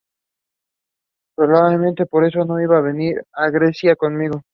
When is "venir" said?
2.81-3.23